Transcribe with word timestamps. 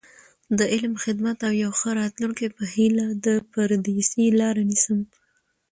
د 0.57 0.59
علم، 0.73 0.93
خدمت 1.03 1.37
او 1.47 1.53
یو 1.63 1.71
ښه 1.79 1.89
راتلونکي 2.01 2.47
په 2.57 2.63
هیله، 2.75 3.05
د 3.25 3.27
پردیسۍ 3.51 4.27
لاره 4.39 4.63
نیسم. 4.69 4.99